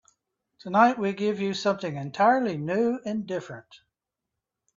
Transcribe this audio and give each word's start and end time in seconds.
Tonight 0.57 0.97
we 0.97 1.13
give 1.13 1.39
you 1.39 1.53
something 1.53 1.95
entirely 1.95 2.57
new 2.57 2.99
and 3.05 3.27
different. 3.27 3.81